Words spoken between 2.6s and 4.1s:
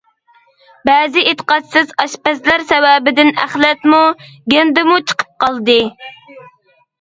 سەۋەبىدىن ئەخلەتمۇ،